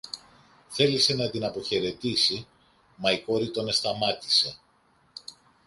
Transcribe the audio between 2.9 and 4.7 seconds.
μα η κόρη τον εσταμάτησε.